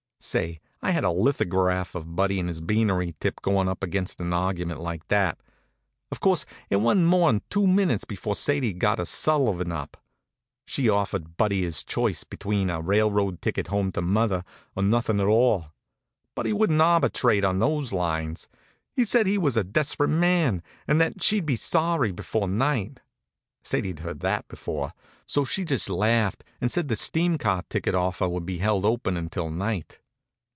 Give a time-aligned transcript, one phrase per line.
[0.23, 4.33] Say, I had a lithograph of Buddy and his beanery tip goin' up against an
[4.35, 5.39] argument like that.
[6.11, 9.97] Of course it wa'n't more'n two minutes before Sadie'd got her Sullivan up.
[10.63, 14.43] She offered Buddy his choice between a railroad ticket home to mother,
[14.75, 15.73] or nothing at all.
[16.35, 18.47] Buddy wouldn't arbitrate on those lines.
[18.93, 22.99] He said he was a desperate man, and that she'd be sorry before night.
[23.63, 24.93] Sadie'd heard that before;
[25.25, 29.17] so she just laughed and said the steam car ticket offer would be held open
[29.17, 29.97] until night.